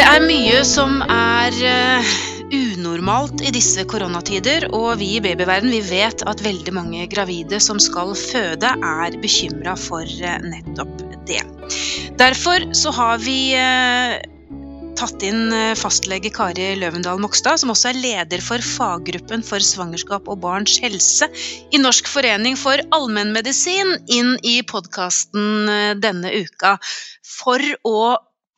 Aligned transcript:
Det 0.00 0.06
er 0.08 0.22
mye 0.24 0.60
som 0.64 1.02
er 1.12 1.56
uh, 1.60 2.12
unormalt 2.56 3.42
i 3.44 3.50
disse 3.52 3.82
koronatider, 3.84 4.64
og 4.72 4.94
vi 4.96 5.10
i 5.18 5.20
babyverden 5.20 5.68
vi 5.74 5.82
vet 5.84 6.24
at 6.24 6.40
veldig 6.40 6.72
mange 6.72 7.04
gravide 7.12 7.58
som 7.60 7.76
skal 7.76 8.14
føde, 8.16 8.70
er 8.80 9.18
bekymra 9.20 9.74
for 9.76 10.00
uh, 10.08 10.38
nettopp 10.46 11.02
det. 11.28 11.42
Derfor 12.16 12.64
så 12.72 12.94
har 12.96 13.20
vi 13.20 13.52
uh, 13.60 14.16
tatt 14.96 15.26
inn 15.28 15.52
fastlege 15.76 16.32
Kari 16.32 16.70
Løvendal 16.80 17.20
Mokstad, 17.20 17.60
som 17.60 17.74
også 17.76 17.92
er 17.92 18.00
leder 18.00 18.40
for 18.40 18.64
faggruppen 18.64 19.44
for 19.44 19.60
svangerskap 19.60 20.32
og 20.32 20.40
barns 20.46 20.80
helse 20.80 21.28
i 21.76 21.82
Norsk 21.84 22.08
forening 22.08 22.56
for 22.56 22.80
allmennmedisin, 22.96 23.98
inn 24.08 24.32
i 24.48 24.62
podkasten 24.64 26.00
denne 26.00 26.32
uka 26.40 26.78
for 27.36 27.60
å 27.84 28.00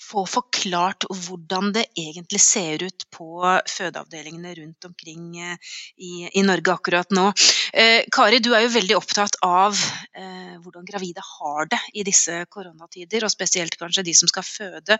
få 0.02 0.24
forklart 0.28 1.06
hvordan 1.08 1.72
det 1.76 1.86
egentlig 1.98 2.40
ser 2.42 2.84
ut 2.84 3.06
på 3.14 3.42
fødeavdelingene 3.70 4.54
rundt 4.58 4.88
omkring 4.88 5.38
eh, 5.40 5.74
i, 5.96 6.12
i 6.38 6.44
Norge 6.46 6.74
akkurat 6.74 7.14
nå. 7.14 7.28
Eh, 7.72 8.02
Kari, 8.12 8.40
du 8.42 8.52
er 8.54 8.66
jo 8.66 8.74
veldig 8.74 8.98
opptatt 8.98 9.38
av 9.46 9.76
eh, 9.76 10.58
hvordan 10.62 10.86
gravide 10.88 11.24
har 11.26 11.70
det 11.72 11.80
i 11.94 12.06
disse 12.06 12.42
koronatider, 12.52 13.24
og 13.24 13.32
spesielt 13.32 13.78
kanskje 13.80 14.06
de 14.08 14.16
som 14.16 14.30
skal 14.30 14.46
føde, 14.46 14.98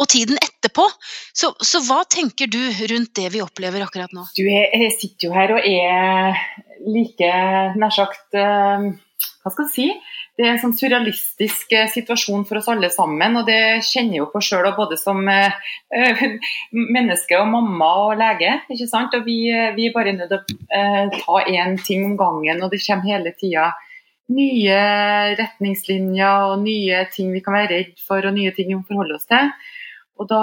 og 0.00 0.08
tiden 0.08 0.40
etterpå. 0.40 0.86
Så, 1.36 1.52
så 1.60 1.82
hva 1.86 2.02
tenker 2.08 2.50
du 2.50 2.60
rundt 2.92 3.14
det 3.18 3.28
vi 3.34 3.44
opplever 3.44 3.84
akkurat 3.84 4.12
nå? 4.16 4.26
Du, 4.36 4.44
jeg 4.48 4.94
sitter 4.96 5.28
jo 5.28 5.34
her 5.36 5.54
og 5.56 5.66
er 5.68 6.40
like 6.88 7.30
nær 7.76 7.92
sagt 7.94 8.38
eh, 8.38 8.90
Hva 9.40 9.52
skal 9.52 9.66
jeg 9.66 9.74
si? 9.74 9.88
Det 10.40 10.46
er 10.46 10.54
en 10.54 10.60
sånn 10.62 10.72
surrealistisk 10.72 11.74
eh, 11.76 11.88
situasjon 11.92 12.46
for 12.48 12.60
oss 12.60 12.68
alle 12.72 12.88
sammen. 12.94 13.36
og 13.36 13.44
Det 13.48 13.82
kjenner 13.84 14.22
jo 14.22 14.28
på 14.32 14.40
sjøl, 14.44 14.70
både 14.76 14.96
som 14.96 15.20
uh, 15.28 16.22
menneske 16.96 17.36
og 17.36 17.50
mamma 17.52 17.90
og 18.06 18.14
lege. 18.20 18.54
ikke 18.72 18.88
sant? 18.88 19.16
Og 19.18 19.28
Vi, 19.28 19.42
vi 19.76 19.88
er 19.90 19.92
bare 19.92 20.14
nødt 20.16 20.32
til 20.32 20.40
å 20.40 21.18
ta 21.18 21.42
én 21.44 21.76
ting 21.84 22.06
om 22.08 22.16
gangen, 22.16 22.64
og 22.64 22.72
det 22.72 22.80
kommer 22.86 23.12
hele 23.12 23.34
tida 23.36 23.68
nye 24.30 24.80
retningslinjer 25.38 26.52
og 26.52 26.62
nye 26.62 27.04
ting 27.12 27.32
vi 27.34 27.42
kan 27.44 27.56
være 27.58 27.72
redd 27.74 28.02
for, 28.06 28.24
og 28.24 28.36
nye 28.36 28.54
ting 28.56 28.70
vi 28.70 28.78
må 28.78 28.86
forholde 28.88 29.18
oss 29.18 29.28
til. 29.28 29.52
Og, 30.20 30.28
da, 30.30 30.42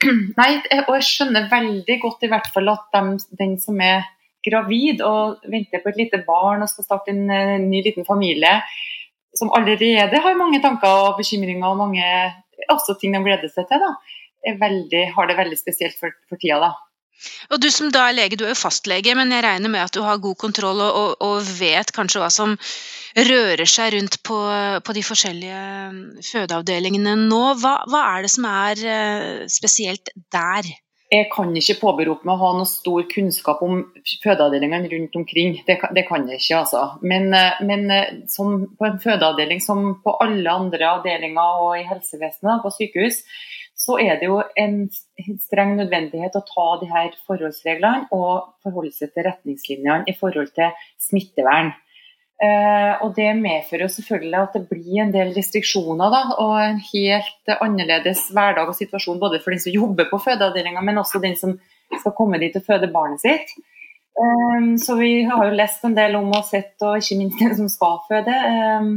nei, 0.40 0.50
og 0.84 0.94
jeg 0.98 1.08
skjønner 1.08 1.48
veldig 1.48 2.00
godt 2.04 2.26
i 2.26 2.32
hvert 2.32 2.52
fall 2.52 2.72
at 2.74 2.88
dem, 2.96 3.14
den 3.40 3.56
som 3.62 3.80
er 3.84 4.04
gravid 4.44 5.02
og 5.04 5.44
venter 5.52 5.82
på 5.82 5.92
et 5.92 5.98
lite 6.00 6.22
barn 6.26 6.64
og 6.64 6.72
skal 6.72 6.86
starte 6.86 7.12
en 7.14 7.68
ny 7.68 7.82
liten 7.84 8.06
familie, 8.08 8.58
som 9.40 9.52
allerede 9.56 10.20
har 10.22 10.38
mange 10.38 10.60
tanker 10.62 11.08
og 11.08 11.18
bekymringer 11.18 11.72
og 11.72 11.80
mange 11.80 12.04
også 12.70 12.98
ting 13.00 13.16
de 13.16 13.24
gleder 13.24 13.50
seg 13.50 13.66
til, 13.70 13.82
da, 13.82 14.54
veldig, 14.60 15.04
har 15.16 15.28
det 15.30 15.40
veldig 15.40 15.58
spesielt 15.58 15.96
for, 15.98 16.14
for 16.28 16.40
tida. 16.40 16.60
da. 16.60 16.74
Og 17.52 17.60
Du 17.60 17.68
som 17.72 17.90
da 17.92 18.06
er 18.08 18.16
lege, 18.16 18.38
du 18.38 18.46
er 18.46 18.54
jo 18.54 18.62
fastlege, 18.62 19.14
men 19.16 19.32
jeg 19.34 19.44
regner 19.44 19.72
med 19.72 19.84
at 19.84 19.94
du 19.96 20.00
har 20.04 20.22
god 20.22 20.38
kontroll 20.40 20.80
og, 20.80 20.92
og, 21.00 21.10
og 21.26 21.50
vet 21.58 21.92
kanskje 21.96 22.22
hva 22.22 22.30
som 22.32 22.54
rører 23.16 23.68
seg 23.68 23.94
rundt 23.96 24.20
på, 24.26 24.38
på 24.86 24.96
de 24.96 25.02
forskjellige 25.04 25.64
fødeavdelingene 26.30 27.16
nå. 27.26 27.42
Hva, 27.60 27.74
hva, 27.90 28.04
er 28.14 28.24
det 28.24 28.32
som 28.32 28.46
er 28.48 28.84
eh, 28.94 29.42
spesielt 29.52 30.12
der? 30.32 30.70
Jeg 31.10 31.26
kan 31.32 31.50
ikke 31.58 31.80
påberope 31.80 32.26
meg 32.28 32.36
å 32.36 32.42
ha 32.44 32.50
noe 32.54 32.70
stor 32.70 33.02
kunnskap 33.10 33.64
om 33.66 33.80
fødeavdelingene 34.22 34.90
rundt 34.92 35.16
omkring. 35.18 35.56
Det, 35.66 35.80
det 35.96 36.04
kan 36.06 36.28
jeg 36.30 36.38
ikke, 36.38 36.60
altså. 36.60 36.84
Men, 37.02 37.32
eh, 37.34 37.62
men 37.66 37.90
som, 38.30 38.68
på 38.78 38.86
en 38.86 39.00
fødeavdeling 39.02 39.62
som 39.64 39.96
på 40.04 40.14
alle 40.22 40.54
andre 40.54 40.92
avdelinger 41.00 41.64
og 41.64 41.80
i 41.80 41.88
helsevesenet, 41.88 42.62
på 42.62 42.70
sykehus, 42.76 43.24
så 43.80 43.96
er 44.02 44.18
det 44.20 44.28
jo 44.28 44.40
en 44.60 44.82
streng 45.40 45.76
nødvendighet 45.78 46.36
å 46.36 46.44
ta 46.46 46.66
de 46.82 46.88
her 46.90 47.14
forholdsreglene 47.26 48.10
og 48.12 48.50
forholde 48.64 48.92
seg 48.92 49.14
til 49.14 49.24
retningslinjene 49.26 50.10
i 50.10 50.16
forhold 50.20 50.52
til 50.56 50.74
smittevern. 51.00 51.72
Uh, 52.40 52.94
og 53.04 53.10
Det 53.16 53.28
medfører 53.36 53.90
selvfølgelig 53.92 54.38
at 54.38 54.54
det 54.56 54.62
blir 54.70 55.02
en 55.02 55.10
del 55.12 55.34
restriksjoner 55.36 56.12
da, 56.14 56.20
og 56.40 56.54
en 56.62 56.78
helt 56.86 57.52
annerledes 57.60 58.22
hverdag 58.32 58.70
og 58.70 58.78
situasjon 58.78 59.20
både 59.20 59.42
for 59.44 59.52
den 59.52 59.60
som 59.60 59.74
jobber 59.74 60.08
på 60.08 60.22
fødeavdelinga, 60.24 60.80
men 60.80 61.02
også 61.02 61.20
den 61.20 61.36
som 61.36 61.58
skal 61.98 62.14
komme 62.16 62.40
dit 62.40 62.56
og 62.56 62.64
føde 62.64 62.88
barnet 62.94 63.20
sitt. 63.20 63.52
Um, 64.20 64.78
så 64.78 64.96
Vi 64.96 65.22
har 65.24 65.44
jo 65.46 65.56
lest 65.56 65.84
en 65.84 65.94
del 65.96 66.16
om 66.16 66.32
og 66.32 66.48
sett, 66.48 66.74
og 66.80 66.98
ikke 66.98 67.20
minst 67.20 67.40
den 67.40 67.54
som 67.60 67.68
skal 67.72 68.00
føde. 68.08 68.40
Um, 68.80 68.90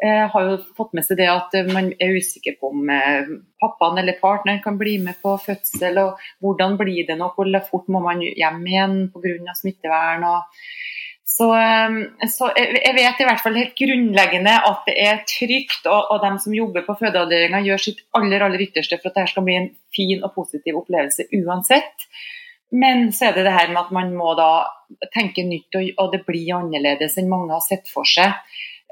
uh, 0.00 0.24
har 0.32 0.48
jo 0.48 0.58
fått 0.76 0.96
med 0.96 1.06
seg 1.06 1.20
det 1.20 1.30
at 1.32 1.56
man 1.70 1.92
er 2.00 2.16
usikker 2.16 2.58
på 2.60 2.72
om 2.72 2.88
uh, 2.88 3.30
pappaen 3.62 4.00
eller 4.00 4.20
partneren 4.20 4.64
kan 4.64 4.80
bli 4.80 4.98
med 5.04 5.20
på 5.22 5.36
fødsel. 5.44 6.00
og 6.00 6.20
Hvordan 6.40 6.80
blir 6.80 7.04
det 7.08 7.20
nå, 7.20 7.28
hvor 7.36 7.56
fort 7.68 7.88
må 7.92 8.02
man 8.04 8.24
hjem 8.24 8.62
igjen 8.66 9.02
pga. 9.12 9.56
smittevern. 9.60 10.24
og 10.24 10.62
så, 11.40 11.46
ehm, 11.56 12.00
så, 12.28 12.50
jeg 12.56 12.92
vet 12.96 13.20
i 13.22 13.26
hvert 13.28 13.40
fall 13.40 13.54
helt 13.56 13.78
grunnleggende 13.78 14.52
at 14.68 14.82
det 14.88 14.96
er 15.00 15.22
trygt, 15.24 15.86
og, 15.86 16.10
og 16.12 16.20
de 16.24 16.32
som 16.44 16.56
jobber 16.56 16.84
på 16.84 16.98
fødeavdelinga 17.00 17.62
gjør 17.64 17.80
sitt 17.80 18.02
aller 18.18 18.44
aller 18.44 18.60
ytterste 18.66 18.98
for 19.00 19.08
at 19.08 19.16
dette 19.16 19.32
skal 19.32 19.46
bli 19.46 19.56
en 19.56 19.70
fin 19.96 20.20
og 20.26 20.34
positiv 20.36 20.82
opplevelse 20.82 21.30
uansett. 21.40 22.04
Men 22.76 23.08
så 23.16 23.30
er 23.30 23.38
det 23.38 23.46
det 23.48 23.54
her 23.56 23.72
med 23.72 23.80
at 23.86 23.94
man 23.94 24.12
må 24.14 24.34
da 24.38 24.50
tenke 25.14 25.46
nytt, 25.48 25.72
og, 25.80 25.88
og 25.96 26.12
det 26.12 26.26
blir 26.28 26.58
annerledes 26.58 27.16
enn 27.18 27.32
mange 27.32 27.54
har 27.56 27.64
sett 27.64 27.88
for 27.90 28.06
seg. 28.06 28.36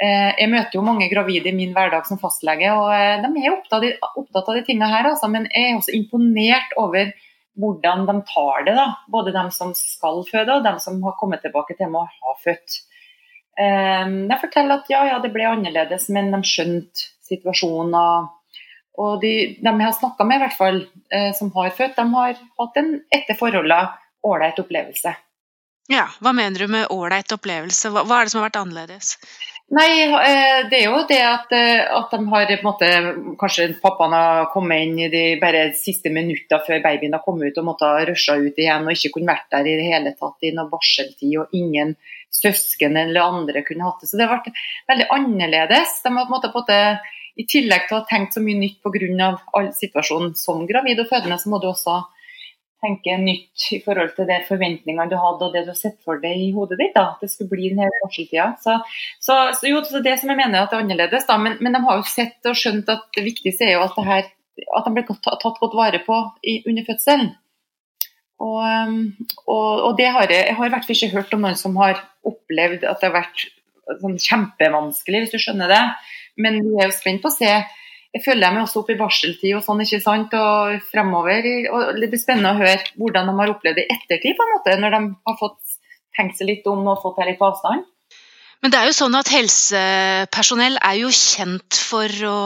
Eh, 0.01 0.33
jeg 0.39 0.51
møter 0.51 0.79
jo 0.79 0.87
mange 0.87 1.11
gravide 1.13 1.53
i 1.53 1.57
min 1.59 1.77
hverdag 1.77 2.09
som 2.09 2.21
fastlege, 2.23 2.73
og 2.73 2.89
eh, 2.97 3.21
de 3.23 3.45
er 3.45 3.55
opptatt, 3.55 3.87
opptatt 4.09 4.51
av 4.51 4.57
de 4.57 4.65
tingene 4.67 4.89
her. 4.95 5.13
Altså, 5.13 5.29
men 5.31 5.51
jeg 5.53 5.69
er 5.69 5.79
også 5.83 5.95
imponert 6.01 6.75
over 6.81 7.13
hvordan 7.59 8.07
de 8.07 8.17
tar 8.29 8.65
det. 8.67 8.75
da, 8.79 8.87
Både 9.11 9.35
de 9.35 9.45
som 9.55 9.75
skal 9.77 10.23
føde 10.31 10.59
og 10.59 10.65
de 10.67 10.75
som 10.83 11.03
har 11.03 11.17
kommet 11.21 11.43
tilbake 11.45 11.77
til 11.79 11.91
med 11.93 12.05
å 12.05 12.09
ha 12.09 12.37
født. 12.45 12.81
Ehm, 13.59 14.19
de 14.31 14.41
forteller 14.41 14.79
at 14.79 14.91
ja, 14.93 15.05
ja, 15.11 15.21
det 15.23 15.33
ble 15.35 15.47
annerledes, 15.51 16.09
men 16.15 16.31
de 16.35 16.43
skjønte 16.47 17.09
situasjonen. 17.29 17.97
Og 18.99 19.23
de, 19.23 19.33
de 19.59 19.71
jeg 19.71 19.87
har 19.87 19.97
snakka 19.97 20.27
med, 20.27 20.41
i 20.41 20.45
hvert 20.47 20.59
fall, 20.59 20.83
eh, 21.15 21.31
som 21.39 21.51
har 21.55 21.75
født, 21.75 21.99
de 21.99 22.07
har 22.15 22.39
hatt 22.63 22.79
en 22.81 22.93
etter 23.15 23.39
forholdene 23.39 23.87
ålreit 24.27 24.59
opplevelse. 24.59 25.15
Ja, 25.89 26.09
Hva 26.21 26.35
mener 26.37 26.61
du 26.61 26.69
med 26.71 26.91
ålreit 26.93 27.33
opplevelse? 27.33 27.93
Hva, 27.95 28.03
hva 28.05 28.19
er 28.19 28.27
det 28.27 28.35
som 28.35 28.43
har 28.43 28.51
vært 28.51 28.61
annerledes? 28.61 29.15
Nei, 29.69 30.01
eh, 30.01 30.63
det 30.71 30.79
er 30.79 30.87
jo 30.87 31.03
det 31.05 31.19
at, 31.21 31.51
eh, 31.53 31.83
at 31.93 32.13
de 32.15 32.19
har 32.31 32.47
på 32.49 32.55
en 32.57 32.65
måte, 32.65 32.89
Kanskje 33.37 33.67
pappaen 33.83 34.15
har 34.17 34.47
kommet 34.55 34.87
inn 34.87 34.95
i 34.99 35.09
de 35.13 35.25
bare 35.43 35.75
siste 35.77 36.09
minutter 36.09 36.63
før 36.65 36.81
babyen 36.81 37.13
har 37.13 37.21
kommet 37.21 37.53
ut 37.53 37.61
og 37.61 37.67
måtte 37.67 37.85
ha 37.85 38.07
rusha 38.09 38.39
ut 38.41 38.57
igjen 38.57 38.89
og 38.89 38.97
ikke 38.97 39.13
kunne 39.19 39.35
vært 39.35 39.51
der 39.53 39.69
i 39.69 39.77
det 39.77 39.85
hele 39.91 40.15
tatt 40.17 40.49
i 40.49 40.55
noe 40.57 40.73
barseltid. 40.73 41.37
Og 41.43 41.53
ingen 41.53 41.99
søsken 42.33 42.97
eller 42.97 43.21
andre 43.21 43.61
kunne 43.67 43.85
hatt 43.85 44.01
det. 44.01 44.09
Så 44.09 44.17
det 44.17 44.25
har 44.25 44.39
vært 44.39 44.57
veldig 44.89 45.09
annerledes. 45.19 46.01
De 46.01 46.15
har 46.17 46.25
på 46.25 46.33
en 46.33 46.37
måte, 46.39 46.53
fått 46.55 46.73
det 46.73 46.83
I 47.39 47.45
tillegg 47.47 47.85
til 47.87 47.95
å 47.95 48.01
ha 48.01 48.09
tenkt 48.09 48.35
så 48.35 48.41
mye 48.43 48.59
nytt 48.59 48.81
pga. 48.83 49.29
situasjonen 49.77 50.33
som 50.35 50.65
gravid 50.67 51.05
og 51.05 51.13
fødende, 51.13 51.39
så 51.39 51.53
må 51.53 51.61
du 51.61 51.69
også 51.69 52.01
tenke 52.83 53.17
nytt 53.21 53.65
i 53.75 53.81
forhold 53.83 54.13
til 54.17 54.29
de 54.29 54.39
forventningene 54.47 55.09
du 55.11 55.17
hadde 55.19 55.49
og 55.49 55.55
det 55.55 55.65
du 55.67 55.73
har 55.73 55.79
sett 55.79 55.99
for 56.07 56.21
deg 56.23 56.45
i 56.45 56.53
hodet 56.55 56.79
ditt. 56.81 56.95
da, 56.95 57.15
At 57.15 57.25
det 57.25 57.31
skulle 57.33 57.51
bli 57.53 57.73
denne 57.73 57.89
hele 57.89 58.55
Så, 58.63 58.79
så, 59.19 59.37
så, 59.59 59.67
jo, 59.67 59.83
så 59.85 60.03
det 60.05 60.19
som 60.21 60.31
jeg 60.31 60.39
mener 60.39 60.63
at 60.63 60.71
det 60.71 60.79
er 60.79 60.85
annerledes, 60.87 61.27
da, 61.27 61.39
men, 61.43 61.59
men, 61.61 61.75
de 61.75 61.83
har 61.85 61.99
jo 61.99 62.07
sett 62.07 62.51
og 62.51 62.59
skjønt 62.59 62.91
at 62.95 63.09
det 63.17 63.27
viktigste 63.27 63.67
er 63.67 63.77
jo 63.77 63.85
at, 63.87 63.99
det 63.99 64.07
her, 64.07 64.31
at 64.79 64.87
de 64.87 64.95
blir 64.95 65.09
tatt 65.09 65.61
godt 65.63 65.79
vare 65.79 66.03
på 66.07 66.23
i, 66.43 66.61
under 66.71 66.87
fødselen. 66.87 67.35
Og, 68.39 68.61
um, 68.63 68.99
og, 69.51 69.71
og, 69.83 69.93
det 69.99 70.13
har 70.15 70.31
jeg, 70.31 70.45
jeg 70.47 70.55
har 70.55 70.69
i 70.69 70.73
hvert 70.75 70.87
fall 70.87 70.97
ikke 70.97 71.17
hørt 71.17 71.35
om 71.35 71.43
noen 71.43 71.59
som 71.59 71.75
har 71.81 72.05
opplevd 72.29 72.87
at 72.87 73.01
det 73.01 73.11
har 73.11 73.17
vært 73.17 73.49
sånn 73.99 74.19
kjempevanskelig, 74.23 75.25
hvis 75.25 75.35
du 75.35 75.43
skjønner 75.43 75.73
det. 75.73 75.83
Men 76.39 76.61
vi 76.63 76.77
er 76.79 76.91
jo 76.91 76.95
spent 76.95 77.25
på 77.25 77.33
å 77.33 77.35
se 77.35 77.51
jeg 78.17 78.25
følger 78.25 78.49
dem 78.49 78.63
også 78.63 78.83
opp 78.83 78.91
i 78.93 78.99
barseltid 78.99 79.53
og 79.59 79.65
sånn, 79.65 79.83
ikke 79.85 80.01
sant, 80.01 80.33
og 80.39 80.79
fremover. 80.89 81.45
og 81.75 82.01
Det 82.01 82.09
blir 82.09 82.23
spennende 82.23 82.55
å 82.55 82.61
høre 82.61 82.81
hvordan 82.97 83.29
de 83.29 83.37
har 83.43 83.53
opplevd 83.53 83.81
det 83.81 83.85
i 83.85 83.95
ettertid, 83.99 84.39
på 84.39 84.47
en 84.47 84.55
måte, 84.57 84.81
når 84.81 84.97
de 84.97 85.05
har 85.29 85.39
fått 85.41 85.79
tenkt 86.17 86.41
seg 86.41 86.51
litt 86.51 86.67
om 86.71 86.87
og 86.89 87.03
fått 87.05 87.21
her 87.21 87.31
litt 87.31 87.45
avstand. 87.45 87.87
Men 88.59 88.73
det 88.75 88.79
er 88.81 88.89
jo 88.89 88.95
sånn 88.97 89.15
at 89.15 89.29
helsepersonell 89.31 90.81
er 90.83 90.97
jo 90.99 91.13
kjent 91.15 91.77
for 91.79 92.11
å 92.27 92.39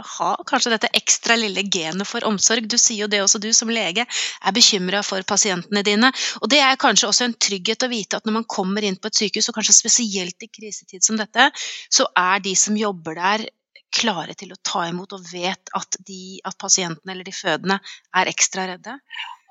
ha 0.00 0.28
kanskje 0.48 0.72
dette 0.72 0.88
ekstra 0.96 1.36
lille 1.36 1.66
genet 1.66 2.08
for 2.08 2.24
omsorg. 2.24 2.64
Du 2.64 2.78
sier 2.80 3.02
jo 3.02 3.10
det 3.12 3.20
også, 3.20 3.42
du 3.42 3.50
som 3.52 3.68
lege 3.68 4.06
er 4.06 4.56
bekymra 4.56 5.02
for 5.04 5.20
pasientene 5.28 5.84
dine. 5.84 6.08
Og 6.40 6.48
det 6.48 6.62
er 6.64 6.80
kanskje 6.80 7.10
også 7.10 7.26
en 7.28 7.36
trygghet 7.36 7.84
å 7.84 7.90
vite 7.92 8.16
at 8.16 8.24
når 8.24 8.38
man 8.38 8.48
kommer 8.48 8.86
inn 8.86 8.96
på 8.96 9.12
et 9.12 9.20
sykehus, 9.20 9.50
og 9.52 9.58
kanskje 9.58 9.76
spesielt 9.76 10.46
i 10.46 10.48
krisetid 10.48 11.04
som 11.04 11.20
dette, 11.20 11.50
så 11.92 12.08
er 12.16 12.40
de 12.48 12.56
som 12.56 12.78
jobber 12.78 13.20
der 13.20 13.50
klare 13.92 14.34
til 14.38 14.54
å 14.54 14.60
ta 14.64 14.86
imot 14.88 15.14
og 15.16 15.28
vet 15.32 15.72
at, 15.76 16.00
de, 16.06 16.40
at 16.44 16.58
pasientene 16.60 17.14
eller 17.14 17.28
de 17.28 17.34
fødende 17.36 17.78
er 18.18 18.30
ekstra 18.32 18.66
redde? 18.70 18.96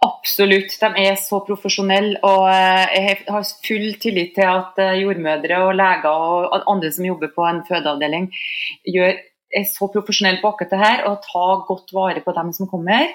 Absolutt, 0.01 0.73
de 0.81 1.03
er 1.03 1.17
så 1.21 1.43
profesjonelle. 1.45 2.17
Og 2.25 2.47
eh, 2.49 2.95
jeg 2.95 3.17
har 3.27 3.51
full 3.67 3.91
tillit 4.01 4.33
til 4.37 4.49
at 4.49 4.79
eh, 4.81 4.97
jordmødre 5.03 5.59
og 5.67 5.75
leger 5.77 6.09
og 6.09 6.65
andre 6.71 6.89
som 6.93 7.05
jobber 7.05 7.29
på 7.35 7.45
en 7.45 7.61
fødeavdeling, 7.67 8.31
gjør, 8.95 9.21
er 9.51 9.69
så 9.69 9.91
profesjonelle 9.93 10.41
på 10.41 10.49
akkurat 10.49 10.73
det 10.73 10.81
her 10.81 11.05
og 11.11 11.21
tar 11.27 11.63
godt 11.67 11.93
vare 11.93 12.25
på 12.25 12.33
dem 12.33 12.49
som 12.57 12.69
kommer. 12.71 13.13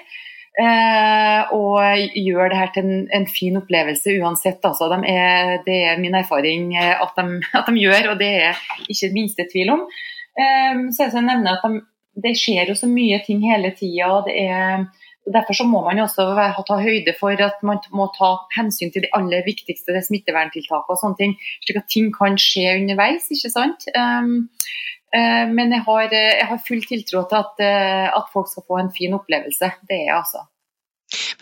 Eh, 0.57 1.51
og 1.53 1.83
gjør 2.17 2.53
det 2.53 2.61
her 2.61 2.71
til 2.73 2.87
en, 2.87 3.01
en 3.13 3.27
fin 3.29 3.59
opplevelse 3.59 4.15
uansett. 4.23 4.63
Altså, 4.63 4.87
de 4.95 5.11
er, 5.11 5.57
det 5.67 5.81
er 5.91 5.99
min 5.99 6.15
erfaring 6.15 6.71
at 6.79 7.19
de, 7.19 7.41
at 7.59 7.67
de, 7.67 7.81
gjør, 7.83 8.13
og 8.13 8.21
det 8.23 8.31
er 8.47 8.63
ikke 8.87 9.11
minste 9.17 9.51
tvil 9.51 9.75
om. 9.75 9.89
Eh, 10.37 10.81
så 10.93 11.07
jeg 11.07 11.13
nevner 11.15 11.29
nevne 11.31 11.55
at 11.57 11.65
de, 11.65 11.81
det 12.23 12.37
skjer 12.37 12.71
jo 12.71 12.77
så 12.77 12.89
mye 12.89 13.19
ting 13.25 13.43
hele 13.45 13.73
tida. 13.77 14.21
Derfor 15.27 15.57
så 15.59 15.65
må 15.67 15.81
man 15.83 15.99
også 15.99 16.25
ta 16.67 16.77
høyde 16.79 17.13
for 17.19 17.35
at 17.43 17.63
man 17.67 17.81
må 17.95 18.07
ta 18.15 18.29
hensyn 18.55 18.93
til 18.93 19.03
de 19.03 19.11
aller 19.17 19.43
viktigste 19.45 19.99
smitteverntiltakene 20.07 20.95
og 20.95 21.01
sånne 21.01 21.19
ting, 21.19 21.33
slik 21.65 21.81
at 21.81 21.89
ting 21.91 22.13
kan 22.15 22.37
skje 22.39 22.77
underveis. 22.77 23.27
ikke 23.35 23.51
sant? 23.51 23.89
Um, 23.91 24.47
uh, 25.11 25.45
men 25.51 25.75
jeg 25.75 25.83
har, 25.83 26.07
jeg 26.15 26.47
har, 26.47 26.63
full 26.63 26.85
tiltro 26.87 27.25
til 27.27 27.41
at, 27.41 27.59
uh, 27.59 28.07
at, 28.21 28.31
folk 28.31 28.47
skal 28.53 28.67
få 28.69 28.79
en 28.79 28.93
fin 28.95 29.17
opplevelse. 29.19 29.73
Det 29.83 29.99
er 29.99 30.05
jeg 30.07 30.15
altså. 30.15 30.47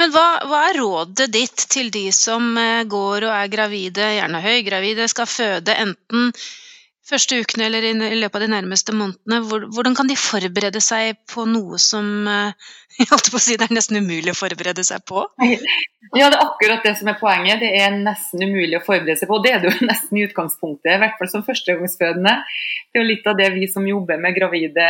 Men 0.02 0.12
hva, 0.18 0.28
hva, 0.50 0.66
er 0.72 0.82
rådet 0.82 1.30
ditt 1.34 1.70
til 1.70 1.94
de 1.94 2.08
som 2.14 2.58
går 2.90 3.30
og 3.30 3.34
er 3.38 3.54
gravide, 3.54 4.12
gjerne 4.18 4.42
høygravide, 4.42 5.08
skal 5.14 5.30
føde 5.30 5.78
enten 5.86 6.34
første 7.10 7.38
ukene 7.42 7.68
eller 7.68 7.86
i 7.86 8.18
løpet 8.18 8.40
av 8.40 8.44
de 8.46 8.52
nærmeste 8.54 8.96
månedene, 8.96 9.42
hvordan 9.74 9.98
kan 9.98 10.10
de 10.10 10.18
forberede 10.20 10.82
seg 10.84 11.20
på 11.30 11.46
noe 11.50 11.80
som 11.82 12.30
eh, 12.30 12.72
jeg 13.00 13.10
holdt 13.12 13.32
på 13.32 13.40
å 13.40 13.44
si, 13.44 13.58
det 13.60 13.68
er 13.68 13.76
nesten 13.76 14.00
umulig 14.02 14.34
å 14.34 14.40
forberede 14.40 14.86
seg 14.88 15.06
på? 15.10 15.28
Ja, 16.16 16.30
det 16.30 16.38
er 16.38 16.46
akkurat 16.46 16.84
det 16.86 16.94
som 16.96 17.10
er 17.10 17.16
poenget. 17.20 17.58
Det 17.60 17.72
er 17.76 17.96
nesten 17.98 18.44
umulig 18.46 18.78
å 18.78 18.84
forberede 18.86 19.18
seg 19.20 19.28
på. 19.28 19.40
Det 19.44 19.52
er 19.52 19.64
det 19.64 19.72
jo 19.74 19.88
nesten 19.90 20.20
i 20.20 20.24
utgangspunktet, 20.24 20.94
i 20.94 21.00
hvert 21.02 21.18
fall 21.20 21.32
som 21.32 21.44
førstegangsfødende. 21.44 22.36
Det 22.94 23.02
er 23.02 23.04
jo 23.04 23.10
litt 23.10 23.28
av 23.28 23.36
det 23.42 23.50
vi 23.58 23.66
som 23.68 23.88
jobber 23.90 24.22
med 24.22 24.38
gravide 24.38 24.86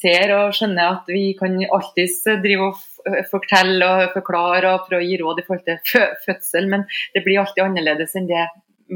ser 0.00 0.34
og 0.36 0.54
skjønner 0.54 1.00
at 1.00 1.10
vi 1.10 1.24
kan 1.40 1.56
alltids 1.66 2.20
drive 2.44 2.68
og 2.68 3.26
fortelle 3.32 3.90
og 3.90 4.14
forklare 4.14 4.74
og 4.76 4.86
prøve 4.86 5.02
å 5.02 5.08
gi 5.08 5.18
råd 5.18 5.40
i 5.40 5.46
forhold 5.48 5.66
til 5.66 6.06
fødsel, 6.28 6.68
men 6.70 6.86
det 7.16 7.24
blir 7.24 7.40
alltid 7.42 7.64
annerledes 7.64 8.14
enn 8.20 8.28
det 8.30 8.44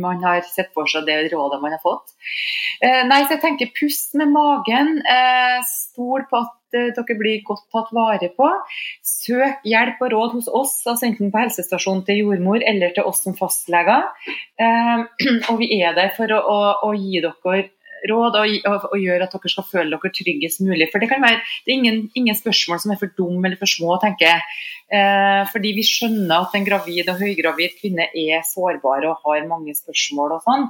man 0.00 0.22
har 0.24 0.44
sett 0.48 0.72
for 0.74 0.90
seg 0.90 1.06
det 1.08 1.16
rådet 1.32 1.60
man 1.62 1.74
har 1.74 1.82
fått. 1.82 2.14
Eh, 2.84 3.02
nei, 3.08 3.22
så 3.24 3.36
jeg 3.36 3.42
tenker 3.44 3.72
pust 3.76 4.16
med 4.18 4.32
magen. 4.34 4.98
Eh, 5.06 5.60
stol 5.68 6.26
på 6.30 6.40
at 6.42 6.78
eh, 6.78 6.90
dere 6.96 7.18
blir 7.20 7.44
godt 7.46 7.66
tatt 7.74 7.92
vare 7.94 8.30
på. 8.36 8.50
Søk 9.06 9.64
hjelp 9.68 10.02
og 10.04 10.12
råd 10.14 10.36
hos 10.38 10.50
oss, 10.50 10.74
altså 10.90 11.08
enten 11.10 11.32
på 11.34 11.44
helsestasjonen 11.44 12.04
til 12.08 12.24
jordmor 12.24 12.64
eller 12.66 12.94
til 12.96 13.06
oss 13.08 13.22
som 13.26 13.36
fastleger. 13.38 14.10
Og 15.50 15.56
vi 15.60 15.70
er 15.80 15.96
der 15.96 16.12
for 16.16 16.30
å, 16.34 16.40
å, 16.40 16.60
å 16.88 16.92
gi 16.96 17.22
dere 17.24 17.64
råd 18.10 18.38
og, 18.40 18.54
og, 18.70 18.86
og, 18.90 18.96
gjøre 19.00 19.26
at 19.26 19.34
dere 19.34 19.52
skal 19.52 19.66
føle 19.68 19.96
dere 19.96 20.12
tryggest 20.18 20.62
mulig. 20.64 20.88
For 20.92 21.02
Det 21.02 21.10
kan 21.10 21.24
være, 21.24 21.42
det 21.64 21.72
er 21.72 21.80
ingen, 21.80 22.00
ingen 22.14 22.38
spørsmål 22.38 22.82
som 22.82 22.94
er 22.94 23.00
for 23.00 23.12
dumme 23.18 23.48
eller 23.48 23.60
for 23.60 23.70
små, 23.70 23.98
tenker 24.02 24.30
jeg. 24.30 24.46
Eh, 24.94 25.42
fordi 25.52 25.74
vi 25.78 25.86
skjønner 25.88 26.44
at 26.44 26.56
en 26.56 26.66
gravid 26.66 27.08
og 27.12 27.20
høygravid 27.20 27.78
kvinne 27.80 28.08
er 28.10 28.44
sårbar 28.48 29.06
og 29.08 29.22
har 29.24 29.46
mange 29.50 29.76
spørsmål 29.76 30.36
og 30.38 30.48
sånn. 30.48 30.66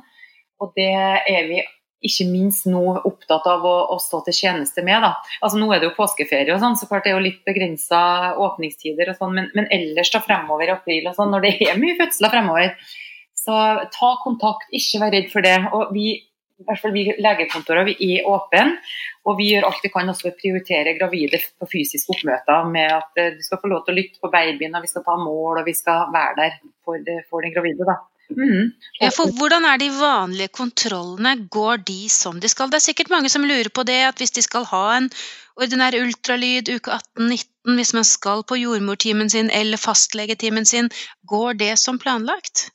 Og 0.63 0.77
det 0.79 0.93
er 0.95 1.49
vi 1.51 1.65
ikke 2.05 2.27
minst 2.29 2.67
nå 2.69 2.83
opptatt 3.09 3.47
av 3.49 3.65
å, 3.65 3.75
å 3.95 3.97
stå 4.03 4.21
til 4.27 4.37
tjeneste 4.37 4.85
med. 4.85 5.01
Da. 5.05 5.15
Altså 5.41 5.61
Nå 5.61 5.71
er 5.73 5.81
det 5.81 5.89
jo 5.89 5.97
påskeferie 5.97 6.53
og 6.55 6.61
sånn, 6.63 6.77
så 6.77 6.89
klart 6.91 7.07
det 7.07 7.15
er 7.15 7.19
jo 7.19 7.25
litt 7.25 7.41
begrensa 7.49 8.03
åpningstider 8.45 9.11
og 9.13 9.19
sånn, 9.21 9.33
men, 9.39 9.49
men, 9.57 9.71
ellers 9.73 10.13
da 10.13 10.21
fremover 10.25 10.69
i 10.69 10.75
april 10.75 11.09
og 11.09 11.17
sånn, 11.17 11.33
når 11.33 11.47
det 11.47 11.55
er 11.71 11.81
mye 11.81 11.97
fødsler 12.01 12.35
fremover, 12.35 12.75
så 13.45 13.57
ta 13.93 14.13
kontakt, 14.23 14.69
ikke 14.73 15.01
vær 15.03 15.15
redd 15.17 15.33
for 15.33 15.45
det. 15.45 15.57
Og 15.77 15.93
vi 15.97 16.09
i 16.61 16.65
hvert 16.69 16.81
fall 16.81 16.95
vi 16.95 17.05
legekontorer 17.19 17.87
vi 17.89 17.95
er 18.15 18.29
åpne, 18.31 18.79
og 19.27 19.39
vi 19.41 19.51
gjør 19.51 19.67
alt 19.69 19.83
vi 19.83 19.91
kan 19.93 20.11
også 20.11 20.29
for 20.29 20.35
å 20.35 20.39
prioritere 20.39 20.95
gravide 20.99 21.41
på 21.59 21.69
fysiske 21.73 22.15
oppmøter 22.15 22.71
med 22.71 22.95
at 22.95 23.23
du 23.37 23.43
skal 23.45 23.61
få 23.63 23.71
lov 23.73 23.85
til 23.85 23.95
å 23.95 23.99
lytte 23.99 24.23
på 24.23 24.31
babyen, 24.33 24.77
og 24.77 24.85
vi 24.87 24.93
skal 24.93 25.07
ta 25.07 25.17
mål 25.21 25.63
og 25.63 25.69
vi 25.69 25.75
skal 25.77 26.11
være 26.15 26.37
der 26.41 26.59
for, 26.85 27.01
eh, 27.01 27.25
for 27.31 27.43
den 27.43 27.55
gravide. 27.57 27.89
da. 27.89 27.99
Mm. 28.33 28.73
Ja, 29.01 29.11
for 29.13 29.29
Hvordan 29.37 29.67
er 29.69 29.77
de 29.79 29.91
vanlige 29.93 30.49
kontrollene? 30.49 31.49
Går 31.51 31.85
de 31.85 32.09
som 32.09 32.41
de 32.41 32.49
skal? 32.49 32.71
Det 32.71 32.81
er 32.81 32.87
sikkert 32.87 33.11
mange 33.13 33.29
som 33.29 33.45
lurer 33.45 33.69
på 33.69 33.85
det, 33.85 34.01
at 34.09 34.21
hvis 34.21 34.33
de 34.37 34.43
skal 34.43 34.65
ha 34.71 34.85
en 34.97 35.11
ordinær 35.61 35.95
ultralyd 35.99 36.71
uke 36.73 36.91
18-19, 36.91 37.77
hvis 37.79 37.93
man 37.95 38.07
skal 38.09 38.43
på 38.49 38.59
jordmortimen 38.59 39.31
sin 39.31 39.51
eller 39.51 39.81
fastlegetimen 39.81 40.65
sin, 40.65 40.91
går 41.29 41.61
det 41.61 41.75
som 41.79 42.01
planlagt? 42.01 42.71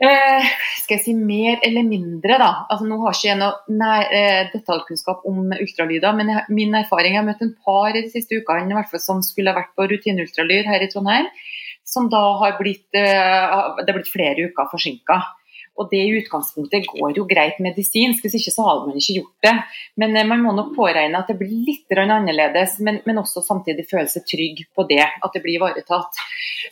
Eh, 0.00 0.46
skal 0.80 0.96
jeg 0.96 1.02
si 1.04 1.12
mer 1.12 1.58
eller 1.66 1.84
mindre, 1.84 2.38
da. 2.40 2.48
Altså, 2.72 2.86
nå 2.88 2.96
har 3.02 3.16
ikke 3.16 3.28
jeg 3.28 3.40
noe 3.40 3.96
eh, 4.08 4.46
detaljkunnskap 4.54 5.26
om 5.28 5.50
ultralyder, 5.52 6.14
men 6.16 6.32
jeg, 6.32 6.44
min 6.56 6.78
erfaring 6.78 7.12
Jeg 7.12 7.20
har 7.20 7.26
møtt 7.26 7.42
en 7.44 7.52
par 7.66 7.92
de 7.92 8.06
siste 8.08 8.38
ukene 8.40 8.72
hvert 8.78 8.88
fall, 8.88 9.02
som 9.04 9.20
skulle 9.24 9.52
vært 9.56 9.74
på 9.76 9.84
rutineultralyd 9.90 10.70
her 10.70 10.86
i 10.86 10.88
Trondheim, 10.88 11.28
som 11.84 12.08
da 12.08 12.22
har 12.40 12.56
blitt, 12.56 12.88
eh, 12.96 13.58
det 13.82 13.92
har 13.92 13.98
blitt 13.98 14.14
flere 14.14 14.48
uker 14.48 14.72
forsinka. 14.72 15.20
Og 15.80 15.88
det 15.92 16.00
i 16.04 16.16
utgangspunktet 16.20 16.88
går 16.90 17.16
jo 17.16 17.24
greit 17.28 17.60
medisinsk, 17.62 18.24
hvis 18.24 18.36
ikke 18.36 18.52
så 18.52 18.66
hadde 18.66 18.88
man 18.90 19.00
ikke 19.00 19.16
gjort 19.20 19.46
det. 19.46 19.54
Men 20.02 20.16
eh, 20.16 20.28
man 20.28 20.44
må 20.44 20.54
nok 20.56 20.74
påregne 20.76 21.20
at 21.20 21.30
det 21.30 21.38
blir 21.40 21.64
litt 21.68 21.98
annerledes, 22.00 22.78
men, 22.84 23.00
men 23.08 23.20
også 23.22 23.42
samtidig 23.44 23.86
føle 23.90 24.08
seg 24.10 24.26
trygg 24.28 24.64
på 24.76 24.86
det, 24.90 25.02
at 25.02 25.34
det 25.34 25.42
blir 25.44 25.58
ivaretatt. 25.58 26.20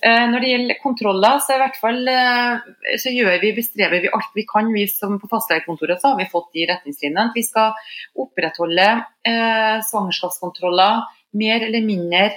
Eh, 0.03 0.25
når 0.31 0.45
det 0.45 0.53
gjelder 0.53 0.83
kontroller, 0.83 1.39
så, 1.45 1.57
i 1.57 1.63
hvert 1.63 1.79
fall, 1.81 2.03
eh, 2.13 2.99
så 3.01 3.13
gjør 3.15 3.39
vi, 3.43 3.55
bestreber 3.57 4.05
vi 4.05 4.13
alt 4.13 4.35
vi 4.37 4.47
kan. 4.49 4.73
Vi 4.75 4.85
som 4.93 5.17
på 5.21 5.31
fastlegekontoret 5.31 6.05
har 6.05 6.19
vi 6.21 6.29
fått 6.31 6.53
de 6.57 6.67
retningslinjene. 6.71 7.31
Vi 7.37 7.47
skal 7.47 7.73
opprettholde 8.19 8.91
eh, 9.29 9.79
svangerskapskontroller 9.89 11.07
mer 11.39 11.65
eller 11.67 11.85
mindre 11.85 12.29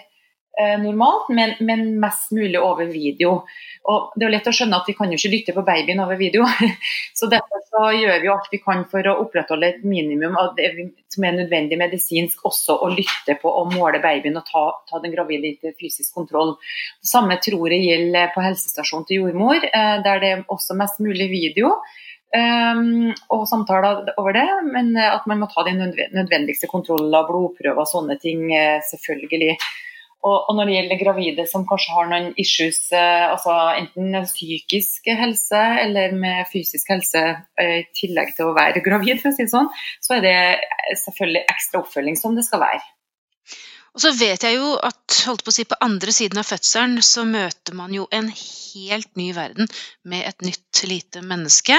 normalt, 0.82 1.30
men, 1.32 1.54
men, 1.64 1.86
mest 2.00 2.32
mulig 2.36 2.60
over 2.60 2.86
video. 2.92 3.46
Og 3.90 4.12
Det 4.16 4.26
er 4.26 4.28
jo 4.28 4.34
lett 4.36 4.50
å 4.50 4.54
skjønne 4.54 4.78
at 4.82 4.90
vi 4.90 4.96
kan 4.98 5.10
jo 5.10 5.18
ikke 5.18 5.32
lytte 5.32 5.56
på 5.56 5.64
babyen 5.66 6.02
over 6.04 6.20
video. 6.20 6.46
Så 7.18 7.30
Derfor 7.32 7.64
så 7.72 7.88
gjør 7.96 8.20
vi 8.22 8.30
alt 8.34 8.50
vi 8.52 8.60
kan 8.62 8.84
for 8.92 9.08
å 9.08 9.16
opprettholde 9.24 9.70
et 9.70 9.84
minimum 9.88 10.36
av 10.38 10.52
det 10.58 10.70
som 11.12 11.26
er 11.26 11.38
nødvendig 11.38 11.80
medisinsk, 11.80 12.44
også 12.48 12.78
å 12.84 12.92
lytte 12.92 13.38
på 13.42 13.52
og 13.62 13.72
måle 13.74 14.02
babyen 14.04 14.38
og 14.40 14.46
ta, 14.50 14.66
ta 14.90 15.00
den 15.04 15.16
gravide 15.16 15.54
til 15.62 15.76
fysisk 15.80 16.14
kontroll. 16.20 16.58
Det 17.00 17.10
samme 17.14 17.40
tror 17.44 17.72
jeg 17.72 17.88
gjelder 17.88 18.34
på 18.36 18.44
helsestasjonen 18.44 19.08
til 19.08 19.24
jordmor, 19.24 19.64
eh, 19.64 19.98
der 20.06 20.24
det 20.24 20.32
er 20.36 20.48
også 20.52 20.78
mest 20.80 21.00
mulig 21.04 21.32
video. 21.32 21.78
Um, 22.32 23.10
og 23.36 23.42
samtaler 23.50 24.14
over 24.16 24.32
det, 24.32 24.46
men 24.72 24.94
at 24.96 25.26
man 25.28 25.42
må 25.42 25.50
ta 25.52 25.66
de 25.68 25.74
nødvendigste 25.76 26.70
kontroller, 26.72 27.26
blodprøver 27.28 27.82
og 27.84 27.90
sånne 27.90 28.16
ting, 28.24 28.46
selvfølgelig. 28.88 29.58
Og, 30.22 30.36
og, 30.38 30.52
når 30.54 30.70
det 30.70 30.74
gjelder 30.76 31.00
gravide 31.00 31.44
som 31.50 31.64
kanskje 31.66 31.96
har 31.96 32.10
noen 32.12 32.28
issues, 32.42 32.80
eh, 32.94 33.26
altså 33.26 33.56
enten 33.74 34.14
psykisk 34.30 35.10
helse 35.18 35.62
eller 35.82 36.14
med 36.14 36.46
fysisk 36.52 36.92
helse 36.94 37.24
eh, 37.58 37.78
i 37.82 37.86
tillegg 37.98 38.36
til 38.38 38.52
å 38.52 38.56
være 38.58 38.84
gravid, 38.88 39.18
for 39.24 39.32
å 39.32 39.36
si 39.38 39.48
det 39.48 39.54
sånn, 39.54 39.72
så 40.04 40.20
er 40.20 40.26
det 40.26 40.38
selvfølgelig 41.02 41.46
ekstra 41.56 41.82
oppfølging 41.82 42.20
som 42.22 42.38
det 42.38 42.46
skal 42.46 42.62
være. 42.68 42.84
Og 43.92 44.04
så 44.06 44.14
vet 44.16 44.46
jeg 44.46 44.56
jo 44.56 44.76
at 44.80 45.18
holdt 45.28 45.44
på 45.44 45.52
å 45.52 45.56
si, 45.56 45.66
på 45.68 45.80
andre 45.84 46.14
siden 46.16 46.40
av 46.40 46.48
fødselen 46.48 47.02
så 47.04 47.26
møter 47.28 47.76
man 47.76 47.92
jo 47.96 48.06
en 48.16 48.30
helt 48.32 49.10
ny 49.20 49.32
verden 49.36 49.68
med 50.08 50.30
et 50.30 50.46
nytt 50.48 50.84
lite 50.88 51.26
menneske. 51.26 51.76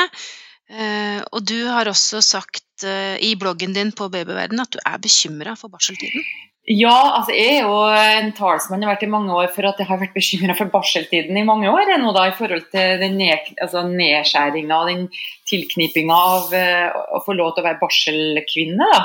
Eh, 0.71 1.21
og 1.33 1.43
du 1.49 1.59
har 1.69 1.91
også 1.91 2.23
sagt 2.25 2.63
i 2.83 3.37
bloggen 3.39 3.77
din 3.77 3.93
på 3.95 4.09
Babyverden 4.11 4.59
at 4.59 4.73
du 4.75 4.81
er 4.83 4.99
bekymra 4.99 5.53
for 5.55 5.71
barseltiden? 5.71 6.25
Ja, 6.67 7.19
altså 7.19 7.35
jeg 7.35 7.59
er 7.59 7.65
jo 7.67 7.77
en 7.91 8.33
talsmann 8.35 8.83
jeg 8.83 8.87
har 8.87 8.95
vært 8.97 9.05
i 9.07 9.11
mange 9.11 9.35
år 9.35 9.49
for 9.55 9.67
at 9.67 9.81
jeg 9.83 9.89
har 9.89 9.99
vært 9.99 10.15
bekymra 10.15 10.55
for 10.59 10.71
barseltiden 10.71 11.39
i 11.39 11.45
mange 11.47 11.71
år. 11.71 11.91
Nå 11.99 12.13
da, 12.15 12.29
I 12.31 12.37
forhold 12.39 12.69
til 12.71 13.03
den 13.03 13.19
ned, 13.19 13.51
altså 13.63 13.83
nedskjæringa 13.87 14.79
og 14.79 14.91
den 14.91 15.05
tilknipinga 15.51 16.19
av 16.35 16.55
uh, 16.55 17.01
å 17.19 17.23
få 17.27 17.35
lov 17.35 17.57
til 17.57 17.65
å 17.65 17.69
være 17.69 17.83
barselkvinne. 17.83 18.91
da. 18.95 19.03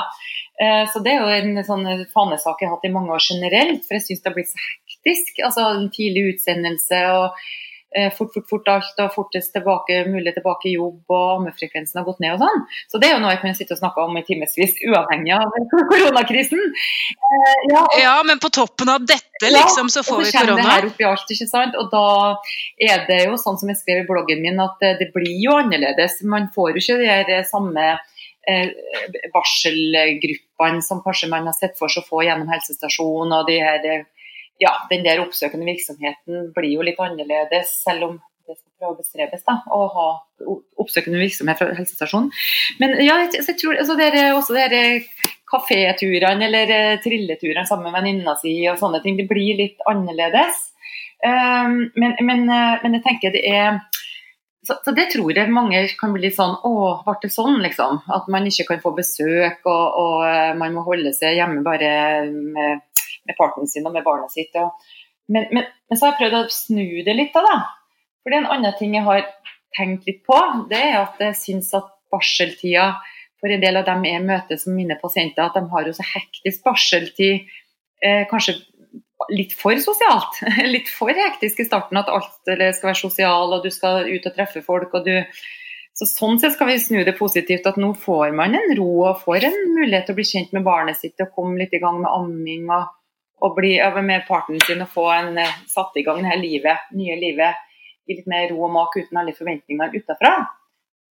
Så 0.90 1.02
Det 1.06 1.12
er 1.12 1.20
jo 1.22 1.34
en 1.34 1.62
sånn 1.66 1.84
fanesak 2.10 2.58
jeg 2.62 2.66
har 2.66 2.76
hatt 2.76 2.86
i 2.88 2.94
mange 2.94 3.14
år 3.14 3.22
generelt, 3.22 3.84
for 3.86 3.94
jeg 3.94 4.06
syns 4.08 4.24
det 4.24 4.30
har 4.30 4.38
blitt 4.38 4.50
så 4.50 4.62
hektisk. 4.64 5.42
altså 5.46 5.66
en 5.70 5.90
Tidlig 5.94 6.24
utsendelse 6.32 7.02
og 7.14 7.36
Eh, 7.36 7.66
fort, 8.12 8.34
fort, 8.34 8.44
fort 8.50 8.68
alt 8.68 9.00
og 9.00 9.14
fortest 9.14 9.54
tilbake, 9.54 10.02
mulig 10.12 10.34
tilbake 10.36 10.68
i 10.68 10.74
jobb, 10.74 11.00
og 11.08 11.38
ammefrekvensen 11.38 12.00
har 12.00 12.06
gått 12.06 12.20
ned 12.20 12.36
og 12.36 12.42
sånn. 12.42 12.64
Så 12.92 13.00
det 13.00 13.08
er 13.08 13.14
jo 13.16 13.22
noe 13.22 13.32
jeg 13.32 13.40
kan 13.44 13.56
sitte 13.56 13.76
og 13.76 13.80
snakke 13.80 14.04
om 14.04 14.18
i 14.20 14.24
timevis, 14.26 14.76
uavhengig 14.90 15.32
av 15.36 15.56
koronakrisen. 15.92 16.60
Eh, 16.60 17.62
ja, 17.72 17.84
og, 17.84 17.96
ja, 18.02 18.16
men 18.28 18.42
på 18.42 18.52
toppen 18.54 18.92
av 18.92 19.06
dette, 19.08 19.52
liksom, 19.54 19.88
så 19.92 20.04
får 20.06 20.20
vi 20.20 20.28
korona. 20.28 20.28
Og 20.28 20.28
så 20.28 20.44
kommer 20.44 20.60
det 20.60 20.74
her 20.74 20.90
oppi 20.90 21.08
alt, 21.08 21.32
ikke 21.36 21.48
sant. 21.48 21.80
Og 21.80 21.88
da 21.94 22.04
er 22.90 23.08
det 23.08 23.22
jo 23.24 23.40
sånn 23.40 23.58
som 23.60 23.72
jeg 23.72 23.80
skrev 23.80 24.04
i 24.04 24.08
bloggen 24.10 24.44
min, 24.44 24.60
at 24.62 24.76
det, 24.84 24.94
det 25.00 25.10
blir 25.16 25.34
jo 25.40 25.56
annerledes. 25.56 26.20
Man 26.28 26.52
får 26.54 26.74
jo 26.74 26.84
ikke 26.84 27.00
de 27.00 27.10
her 27.10 27.48
samme 27.48 27.88
eh, 28.48 28.68
barselgruppene 29.34 30.84
som 30.84 31.02
kanskje 31.04 31.32
man 31.32 31.48
har 31.48 31.56
sett 31.56 31.78
for 31.80 31.92
seg 31.92 32.04
å 32.04 32.10
få 32.10 32.24
gjennom 32.26 32.50
helsestasjonen 32.52 33.36
og 33.40 33.48
de 33.48 33.60
her 33.62 34.06
ja, 34.62 34.72
den 34.90 35.04
der 35.06 35.22
oppsøkende 35.22 35.68
virksomheten 35.68 36.50
blir 36.56 36.72
jo 36.74 36.86
litt 36.86 36.98
annerledes, 37.02 37.76
selv 37.84 38.08
om 38.08 38.16
det 38.48 38.56
skal 38.56 38.72
prøve 38.80 38.94
å 38.94 38.98
bestrebes. 38.98 39.44
da, 39.46 39.58
Å 39.68 39.80
ha 39.94 40.08
oppsøkende 40.80 41.20
virksomhet 41.20 41.60
fra 41.60 41.74
helsestasjonen. 41.76 42.30
Men 42.80 42.96
ja, 43.04 43.18
jeg, 43.26 43.58
tror 43.60 43.76
altså, 43.76 43.98
det 43.98 44.08
er 44.14 44.32
også 44.32 44.56
det 44.56 44.82
kaféturene 45.48 46.48
eller 46.48 46.72
eh, 46.72 46.96
trilleturene 47.04 47.66
sammen 47.68 47.88
med 47.88 47.98
venninna 47.98 48.34
si 48.40 48.56
og 48.70 48.80
sånne 48.80 49.02
ting. 49.04 49.18
Det 49.20 49.28
blir 49.30 49.56
litt 49.60 49.84
annerledes. 49.88 50.66
Um, 51.18 51.88
men, 51.98 52.14
men, 52.22 52.44
eh, 52.46 52.76
men, 52.84 52.98
jeg 52.98 53.02
tenker 53.02 53.32
det 53.34 53.42
er 53.50 53.80
så, 54.62 54.76
så, 54.84 54.92
det 54.94 55.08
tror 55.10 55.32
jeg 55.34 55.50
mange 55.50 55.80
kan 55.98 56.12
bli 56.14 56.28
sånn 56.30 56.52
Å, 56.66 56.72
ble 57.02 57.14
det 57.24 57.30
sånn, 57.32 57.56
liksom? 57.64 58.02
At 58.14 58.28
man 58.30 58.46
ikke 58.46 58.68
kan 58.68 58.82
få 58.82 58.92
besøk, 58.94 59.64
og, 59.64 59.98
og 60.02 60.26
eh, 60.28 60.52
man 60.58 60.76
må 60.76 60.84
holde 60.86 61.10
seg 61.16 61.38
hjemme 61.38 61.64
bare 61.66 61.90
med, 62.28 62.84
med 63.28 63.36
partneren 63.38 63.70
sin 63.70 63.86
og 63.88 63.94
med 63.94 64.06
barnet 64.06 64.32
sitt. 64.34 64.56
Og, 64.58 64.88
men, 65.28 65.48
men, 65.52 65.68
men, 65.68 65.98
så 65.98 66.06
har 66.06 66.14
jeg 66.14 66.20
prøvd 66.22 66.38
å 66.40 66.54
snu 66.54 66.88
det 67.06 67.16
litt, 67.16 67.36
da. 67.36 67.58
For 68.22 68.32
det 68.32 68.38
er 68.38 68.44
en 68.44 68.52
annen 68.56 68.74
ting 68.80 68.96
jeg 68.96 69.06
har 69.06 69.26
tenkt 69.76 70.08
litt 70.08 70.24
på. 70.26 70.38
Det 70.70 70.80
er 70.80 70.98
at 71.02 71.20
jeg 71.22 71.38
syns 71.38 71.70
at 71.76 71.92
barseltida 72.12 72.90
for 73.38 73.52
en 73.52 73.62
del 73.62 73.78
av 73.78 73.86
dem 73.86 74.02
jeg 74.08 74.24
møter 74.26 74.58
som 74.58 74.74
mine 74.74 74.96
pasienter, 74.98 75.44
at 75.44 75.54
de 75.54 75.62
har 75.70 75.86
jo 75.86 75.94
så 75.94 76.06
hektisk 76.08 76.64
barseltid. 76.66 77.46
Eh, 78.02 78.24
kanskje 78.30 78.56
litt 79.34 79.54
for 79.58 79.78
sosialt. 79.82 80.40
Litt 80.74 80.90
for 80.94 81.14
hektisk 81.14 81.60
i 81.60 81.66
starten 81.66 81.98
at 82.00 82.10
alt 82.10 82.30
skal 82.46 82.90
være 82.90 82.98
sosial, 82.98 83.54
og 83.54 83.64
du 83.66 83.70
skal 83.74 84.06
ut 84.06 84.26
og 84.30 84.34
treffe 84.34 84.62
folk. 84.64 84.94
og 84.94 85.06
du 85.06 85.14
så 85.98 86.06
Sånn 86.06 86.36
sett 86.38 86.54
skal 86.54 86.68
vi 86.70 86.76
snu 86.78 87.00
det 87.02 87.16
positivt, 87.18 87.64
at 87.66 87.78
nå 87.80 87.90
får 87.98 88.30
man 88.36 88.54
en 88.54 88.74
ro 88.78 88.90
og 89.08 89.24
får 89.24 89.48
en 89.48 89.56
mulighet 89.74 90.06
til 90.06 90.14
å 90.14 90.18
bli 90.20 90.26
kjent 90.28 90.52
med 90.54 90.62
barnet 90.62 90.98
sitt 91.00 91.18
og 91.24 91.32
komme 91.34 91.58
litt 91.58 91.74
i 91.74 91.80
gang 91.82 91.98
med 91.98 92.12
amming 92.12 92.68
og, 92.70 92.84
og 93.44 93.56
bli 93.56 93.76
med 94.02 94.26
partneren 94.28 94.62
sin 94.66 94.84
og 94.84 94.92
få 94.92 95.08
en, 95.14 95.38
eh, 95.38 95.56
satt 95.70 95.96
i 95.96 96.04
gang 96.06 96.22
det 96.22 96.32
her 96.32 96.42
livet, 96.42 96.86
nye 96.92 97.16
livet 97.20 97.54
i 98.08 98.16
litt 98.16 98.26
mer 98.26 98.48
ro 98.50 98.64
og 98.66 98.72
mak 98.72 98.96
uten 98.96 99.20
alle 99.20 99.34
forventninger 99.36 99.94
utenfra. 99.94 100.34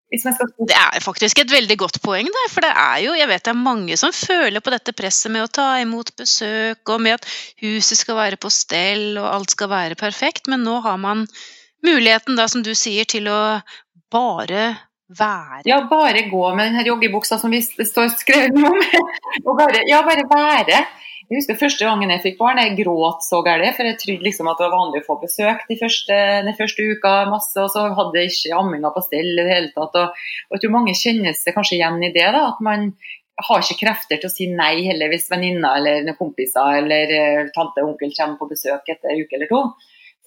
Det 0.08 0.72
er 0.72 1.04
faktisk 1.04 1.42
et 1.42 1.52
veldig 1.52 1.76
godt 1.78 1.98
poeng, 2.02 2.30
der, 2.32 2.52
for 2.54 2.64
det 2.64 2.72
er 2.72 3.00
jo, 3.04 3.16
jeg 3.18 3.28
vet 3.28 3.44
det 3.44 3.52
er 3.52 3.60
mange 3.60 3.98
som 4.00 4.14
føler 4.16 4.64
på 4.64 4.72
dette 4.72 4.94
presset 4.96 5.34
med 5.34 5.44
å 5.44 5.52
ta 5.52 5.66
imot 5.82 6.14
besøk, 6.16 6.80
og 6.88 7.02
med 7.04 7.18
at 7.18 7.28
huset 7.60 8.00
skal 8.00 8.16
være 8.16 8.40
på 8.40 8.52
stell 8.54 9.20
og 9.20 9.28
alt 9.28 9.52
skal 9.52 9.68
være 9.74 10.00
perfekt, 10.00 10.48
men 10.48 10.64
nå 10.64 10.80
har 10.86 10.96
man 11.02 11.26
muligheten, 11.84 12.40
da, 12.40 12.48
som 12.48 12.64
du 12.64 12.72
sier, 12.72 13.04
til 13.04 13.28
å 13.28 13.60
bare 14.14 14.78
være. 15.12 15.66
Ja, 15.68 15.82
bare 15.92 16.24
gå 16.32 16.56
med 16.56 16.70
den 16.70 16.80
her 16.80 16.88
joggebuksa 16.94 17.40
som 17.42 17.52
vi 17.52 17.60
står 17.62 18.16
skrevet 18.16 18.56
om. 18.56 18.80
og 19.48 19.60
bare, 19.60 19.84
ja, 19.92 20.02
bare 20.08 20.24
være. 20.32 20.86
Jeg 21.28 21.42
husker 21.42 21.58
første 21.60 21.84
gangen 21.84 22.12
jeg 22.14 22.24
fikk 22.24 22.38
barn, 22.40 22.60
jeg 22.62 22.78
gråt 22.78 23.26
så 23.26 23.42
gærent. 23.44 23.76
For 23.76 23.84
jeg 23.90 23.98
trodde 24.00 24.24
liksom 24.30 24.48
at 24.48 24.62
det 24.62 24.64
var 24.64 24.78
vanlig 24.78 25.02
å 25.04 25.08
få 25.10 25.18
besøk 25.20 25.66
de 25.68 25.76
første, 25.80 26.20
den 26.48 26.56
første 26.56 26.86
uka, 26.88 27.14
masse, 27.28 27.58
og 27.60 27.68
så 27.74 27.84
hadde 27.98 28.22
jeg 28.24 28.32
ikke 28.32 28.60
amminga 28.62 28.94
på 28.96 29.04
stell 29.04 29.34
i 29.34 29.44
det 29.44 29.52
hele 29.52 29.74
tatt. 29.76 29.98
Og, 30.00 30.22
og, 30.48 30.56
jeg 30.56 30.64
tror 30.64 30.76
mange 30.78 30.96
kjenner 30.96 31.36
seg 31.36 31.58
kanskje 31.58 31.76
igjen 31.82 32.00
i 32.00 32.14
det. 32.16 32.30
da, 32.32 32.46
At 32.54 32.64
man 32.64 32.88
har 33.44 33.62
ikke 33.62 33.82
krefter 33.84 34.22
til 34.22 34.32
å 34.32 34.34
si 34.34 34.48
nei 34.50 34.88
heller 34.88 35.12
hvis 35.12 35.28
venninner 35.30 35.82
eller 35.82 36.16
kompiser 36.18 36.80
eller 36.80 37.12
uh, 37.12 37.52
tante 37.54 37.84
og 37.84 37.92
onkel 37.92 38.16
kommer 38.16 38.40
på 38.40 38.50
besøk 38.56 38.88
etter 38.96 39.12
en 39.12 39.22
uke 39.22 39.38
eller 39.38 39.52
to. 39.52 39.62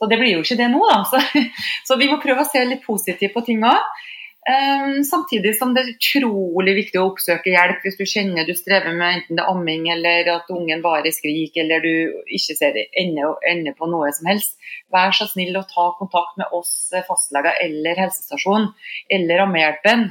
Så 0.01 0.09
det 0.09 0.21
blir 0.21 0.37
jo 0.37 0.45
ikke 0.45 0.61
det 0.61 0.69
nå, 0.73 0.85
da. 0.85 1.01
Så, 1.09 1.21
så 1.89 1.97
vi 2.01 2.13
må 2.13 2.21
prøve 2.21 2.45
å 2.45 2.49
se 2.49 2.61
litt 2.69 2.85
positivt 2.85 3.35
på 3.35 3.43
tinga. 3.49 3.73
Um, 4.49 5.05
samtidig 5.05 5.53
som 5.59 5.75
det 5.77 5.83
er 5.83 5.91
utrolig 5.93 6.73
viktig 6.79 6.97
å 6.97 7.11
oppsøke 7.11 7.53
hjelp 7.53 7.83
hvis 7.85 7.99
du 7.99 8.07
kjenner 8.09 8.47
du 8.49 8.55
strever 8.57 8.95
med 8.97 9.19
enten 9.19 9.37
det 9.37 9.43
er 9.45 9.51
amming 9.53 9.85
eller 9.93 10.31
at 10.33 10.49
ungen 10.49 10.81
bare 10.81 11.13
skriker 11.13 11.67
eller 11.67 11.85
du 11.85 12.23
ikke 12.25 12.57
ser 12.57 12.79
ende, 12.97 13.75
på 13.77 13.91
noe 13.93 14.09
som 14.17 14.31
helst. 14.31 14.57
Vær 14.89 15.13
så 15.13 15.29
snill 15.29 15.59
å 15.61 15.67
ta 15.69 15.91
kontakt 15.99 16.41
med 16.41 16.57
oss 16.57 16.73
fastleger 17.09 17.61
eller 17.67 18.01
helsestasjon 18.01 18.71
eller 19.13 19.45
Ammehjelpen. 19.45 20.09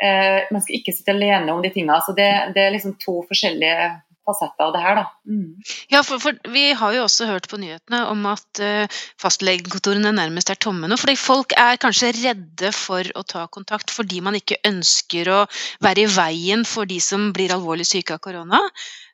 Uh, 0.00 0.48
man 0.48 0.64
skal 0.64 0.80
ikke 0.80 0.96
sitte 0.96 1.12
alene 1.12 1.52
om 1.52 1.60
de 1.60 1.74
tingene. 1.74 2.00
Så 2.06 2.16
det, 2.16 2.30
det 2.56 2.64
er 2.64 2.72
liksom 2.78 2.96
to 3.02 3.20
forskjellige 3.28 3.92
fasetter 4.26 4.66
av 4.66 4.74
det 4.74 4.82
her. 4.82 4.98
Da. 4.98 5.04
Mm. 5.30 5.54
Ja, 5.92 6.02
for, 6.06 6.20
for, 6.22 6.36
Vi 6.52 6.64
har 6.78 6.96
jo 6.96 7.04
også 7.06 7.28
hørt 7.30 7.48
på 7.50 7.60
nyhetene 7.62 8.02
om 8.10 8.24
at 8.30 8.62
uh, 8.62 8.98
fastlegekontorene 9.22 10.12
nærmest 10.16 10.50
er 10.52 10.60
tomme 10.60 10.90
nå. 10.90 10.98
fordi 11.00 11.16
Folk 11.20 11.56
er 11.58 11.80
kanskje 11.82 12.12
redde 12.18 12.72
for 12.76 13.06
å 13.14 13.24
ta 13.26 13.46
kontakt 13.52 13.94
fordi 13.94 14.22
man 14.24 14.38
ikke 14.38 14.60
ønsker 14.68 15.32
å 15.32 15.40
være 15.84 16.04
i 16.04 16.10
veien 16.10 16.66
for 16.68 16.88
de 16.88 17.00
som 17.02 17.30
blir 17.36 17.54
alvorlig 17.54 17.88
syke 17.88 18.16
av 18.16 18.22
korona. 18.24 18.62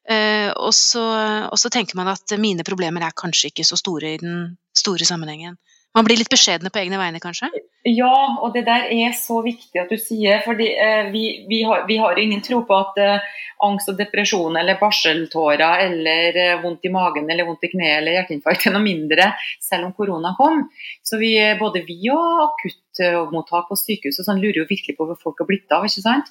Uh, 0.02 0.50
og, 0.56 0.72
så, 0.74 1.04
og 1.46 1.58
så 1.60 1.70
tenker 1.70 1.98
man 1.98 2.10
at 2.10 2.34
mine 2.40 2.66
problemer 2.66 3.06
er 3.06 3.14
kanskje 3.16 3.52
ikke 3.52 3.66
så 3.68 3.78
store 3.78 4.16
i 4.16 4.22
den 4.22 4.56
store 4.76 5.06
sammenhengen. 5.06 5.60
Man 5.92 6.08
blir 6.08 6.16
litt 6.16 6.32
beskjedne 6.32 6.72
på 6.72 6.80
egne 6.80 6.98
vegne, 7.00 7.20
kanskje? 7.20 7.52
Ja, 7.82 8.38
og 8.38 8.52
det 8.54 8.62
der 8.68 8.84
er 8.94 9.14
så 9.18 9.40
viktig 9.42 9.80
at 9.82 9.90
du 9.90 9.98
sier. 9.98 10.38
fordi 10.44 10.68
eh, 10.70 11.08
vi, 11.10 11.22
vi, 11.48 11.62
har, 11.66 11.82
vi, 11.88 11.96
har, 11.98 12.18
ingen 12.18 12.42
tro 12.42 12.60
på 12.62 12.76
at 12.78 13.00
eh, 13.02 13.24
angst 13.66 13.90
og 13.90 13.98
depresjon 13.98 14.54
eller 14.56 14.78
barseltårer 14.78 15.82
eller 15.88 16.38
eh, 16.38 16.60
vondt 16.62 16.86
i 16.86 16.92
magen 16.94 17.26
eller 17.26 17.48
vondt 17.48 17.66
i 17.66 17.72
kneet 17.74 17.98
eller 17.98 18.20
hjerteinfarkt 18.20 18.68
er 18.68 18.76
noe 18.76 18.86
mindre 18.86 19.32
selv 19.58 19.88
om 19.88 19.96
korona 19.98 20.36
kom. 20.38 20.62
Så 21.02 21.18
vi, 21.18 21.34
både 21.58 21.82
vi 21.88 21.98
og 22.14 22.44
akuttmottak 22.46 23.66
på 23.72 23.80
sykehus 23.82 24.22
og 24.22 24.30
sånn 24.30 24.42
lurer 24.44 24.62
jo 24.62 24.70
virkelig 24.70 24.94
på 24.94 25.08
hvor 25.08 25.18
folk 25.18 25.42
har 25.42 25.50
blitt 25.50 25.74
av. 25.74 25.90
ikke 25.90 26.06
sant? 26.06 26.30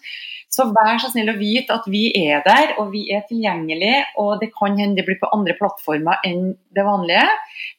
Så 0.52 0.70
vær 0.72 0.98
så 1.04 1.12
snill 1.12 1.32
å 1.32 1.40
vite 1.40 1.76
at 1.76 1.84
vi 1.92 2.10
er 2.16 2.44
der 2.48 2.78
og 2.80 2.96
vi 2.96 3.10
er 3.12 3.28
tilgjengelige. 3.28 4.06
Og 4.24 4.38
det 4.40 4.54
kan 4.56 4.80
hende 4.80 5.00
det 5.00 5.08
blir 5.08 5.20
på 5.20 5.32
andre 5.36 5.56
plattformer 5.60 6.24
enn 6.28 6.54
det 6.72 6.88
vanlige, 6.88 7.28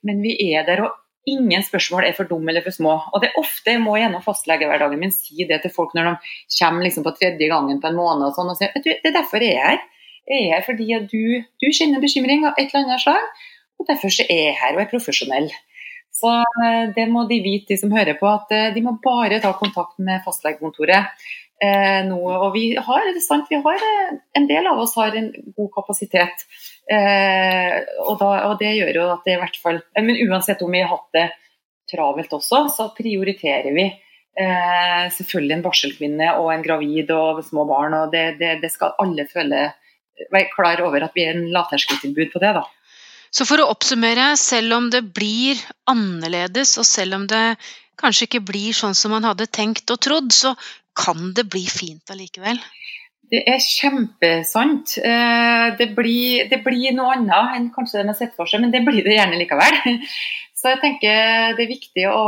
men 0.05 0.21
vi 0.25 0.37
er 0.52 0.69
der. 0.69 0.85
og 0.85 1.01
Ingen 1.31 1.62
spørsmål 1.62 2.09
er 2.09 2.17
for 2.17 2.26
dumme 2.26 2.50
eller 2.50 2.64
for 2.64 2.75
små. 2.75 2.97
Og 3.14 3.23
det 3.23 3.31
er 3.31 3.38
ofte 3.38 3.76
jeg 3.76 3.83
må 3.83 3.95
gjennom 3.95 4.25
fastlegehverdagen 4.25 4.99
min 4.99 5.14
si 5.14 5.47
det 5.47 5.61
til 5.62 5.71
folk 5.75 5.95
når 5.95 6.09
de 6.09 6.14
kommer 6.59 6.83
liksom 6.83 7.07
på 7.07 7.14
tredje 7.19 7.50
gangen 7.52 7.79
på 7.83 7.91
en 7.91 7.99
måned 7.99 8.26
og 8.26 8.35
sånn, 8.35 8.50
og 8.50 8.59
sier 8.59 8.75
det 8.83 8.99
er 8.99 9.14
derfor 9.14 9.45
jeg 9.45 9.55
er 9.55 9.69
her. 9.69 9.85
Jeg 10.26 10.49
er 10.49 10.57
her 10.57 10.64
fordi 10.67 10.88
du, 11.11 11.23
du 11.62 11.69
kjenner 11.71 12.02
bekymring 12.02 12.47
av 12.47 12.59
et 12.59 12.71
eller 12.71 12.88
annet 12.88 13.05
slag, 13.05 13.45
og 13.79 13.87
derfor 13.91 14.11
er 14.26 14.43
jeg 14.49 14.59
her 14.59 14.75
og 14.75 14.83
er 14.83 14.91
profesjonell. 14.91 15.49
Så 16.12 16.33
eh, 16.43 16.91
det 16.97 17.07
må 17.09 17.25
de 17.31 17.41
vite, 17.43 17.73
de 17.73 17.79
som 17.81 17.95
hører 17.95 18.19
på, 18.19 18.29
at 18.29 18.50
eh, 18.55 18.71
de 18.75 18.83
må 18.85 18.99
bare 19.05 19.41
ta 19.43 19.55
kontakt 19.59 19.97
med 20.02 20.21
fastlegekontoret 20.26 21.25
eh, 21.62 22.02
nå. 22.09 22.19
Og 22.19 22.50
vi 22.57 22.67
har, 22.76 23.07
det 23.09 23.23
er 23.23 23.25
sant, 23.25 23.49
vi 23.50 23.61
har, 23.64 23.87
eh, 23.88 24.19
en 24.38 24.49
del 24.50 24.69
av 24.69 24.83
oss 24.83 24.95
har 25.00 25.17
en 25.19 25.31
god 25.57 25.71
kapasitet. 25.79 26.45
Eh, 26.91 27.77
og, 28.03 28.17
da, 28.19 28.31
og, 28.49 28.57
det 28.61 28.73
gjør 28.75 28.97
jo 28.99 29.05
at 29.12 29.23
det 29.27 29.37
i 29.37 29.39
hvert 29.39 29.59
fall 29.62 29.77
Men 30.03 30.17
uansett 30.27 30.65
om 30.67 30.73
vi 30.75 30.81
har 30.83 30.91
hatt 30.91 31.15
det 31.15 31.29
travelt 31.93 32.33
også, 32.35 32.65
så 32.73 32.89
prioriterer 32.97 33.71
vi 33.75 33.85
eh, 33.87 35.05
selvfølgelig 35.15 35.55
en 35.57 35.65
barselkvinne 35.65 36.29
og 36.41 36.51
en 36.55 36.65
gravid 36.65 37.11
og 37.15 37.43
små 37.45 37.67
barn. 37.69 37.95
og 37.99 38.12
Det, 38.15 38.39
det, 38.41 38.57
det 38.62 38.71
skal 38.73 38.97
alle 39.03 39.27
føle 39.31 39.67
være 40.33 40.51
klar 40.55 40.83
over 40.87 41.05
at 41.05 41.17
vi 41.17 41.27
er 41.27 41.37
en 41.37 41.51
lavterskeltilbud 41.53 42.33
på 42.33 42.43
det. 42.43 42.55
da. 42.59 42.65
Så 43.33 43.47
for 43.49 43.62
å 43.62 43.71
oppsummere, 43.73 44.33
selv 44.41 44.77
om 44.77 44.91
det 44.93 45.03
blir 45.17 45.61
annerledes, 45.89 46.77
og 46.81 46.87
selv 46.89 47.17
om 47.17 47.27
det 47.29 47.57
kanskje 48.01 48.29
ikke 48.29 48.45
blir 48.53 48.77
sånn 48.77 48.97
som 48.99 49.15
man 49.15 49.27
hadde 49.29 49.49
tenkt 49.53 49.91
og 49.93 50.01
trodd, 50.05 50.33
så 50.37 50.55
kan 50.99 51.33
det 51.37 51.47
bli 51.53 51.65
fint 51.71 52.12
allikevel? 52.12 52.61
Det 53.33 53.41
er 53.49 53.62
kjempesant. 53.65 54.99
Eh, 55.01 55.67
det 55.79 55.89
blir, 55.97 56.49
det 56.51 56.61
blir, 56.65 56.91
noe 56.93 57.15
annet 57.17 57.57
enn 57.57 57.71
kanskje 57.73 58.03
man 58.03 58.12
har 58.12 58.19
sett 58.19 58.35
for 58.37 58.51
seg, 58.51 58.61
men 58.61 58.75
det 58.75 58.83
blir 58.85 59.01
det 59.07 59.17
gjerne 59.17 59.41
likevel. 59.41 59.79
Så 60.62 60.71
jeg 60.71 60.83
tenker 60.83 61.57
det 61.57 61.65
er 61.65 61.71
viktig 61.71 62.05
å 62.07 62.27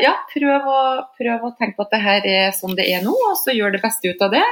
ja, 0.00 0.14
prøve, 0.30 0.60
å, 0.64 0.84
prøve 1.18 1.50
å 1.50 1.56
tenke 1.58 1.76
på 1.76 1.84
at 1.84 1.90
det 1.92 2.00
her 2.00 2.28
er 2.30 2.54
sånn 2.56 2.76
det 2.78 2.86
er 2.88 3.02
nå, 3.04 3.12
og 3.12 3.34
så 3.36 3.52
gjøre 3.52 3.74
det 3.76 3.82
beste 3.82 4.08
ut 4.08 4.22
av 4.24 4.32
det. 4.32 4.44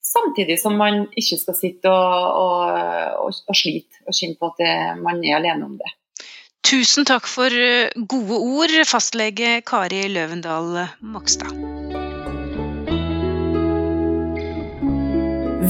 Samtidig 0.00 0.56
som 0.56 0.78
man 0.80 1.02
ikke 1.12 1.36
skal 1.42 1.58
sitte 1.58 1.92
og, 1.92 2.38
og, 2.40 3.42
og, 3.44 3.56
slite 3.58 4.00
og 4.06 4.16
kjenne 4.16 4.40
på 4.40 4.48
at 4.54 4.62
det, 4.64 4.72
man 5.04 5.20
er 5.20 5.36
alene 5.42 5.68
om 5.68 5.76
det. 5.76 5.92
Tusen 6.64 7.04
takk 7.04 7.28
for 7.28 7.52
eh, 7.52 7.92
gode 8.08 8.40
ord, 8.40 8.78
fastlege 8.88 9.58
Kari 9.68 10.06
Løvendal 10.08 10.86
Mokstad. 11.04 12.00